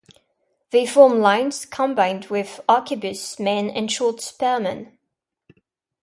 They 0.71 0.87
formed 0.87 1.21
lines, 1.21 1.63
combined 1.63 2.25
with 2.31 2.59
arquebus 2.67 3.39
men 3.39 3.69
and 3.69 3.91
short 3.91 4.19
spearmen. 4.19 4.97